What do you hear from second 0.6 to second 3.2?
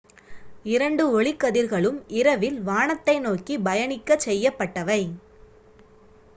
இரண்டு ஒளிக்கதிர்களும் இரவில் வானத்தை